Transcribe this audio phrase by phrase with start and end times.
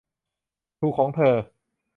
[0.79, 1.35] ถูกของเธอ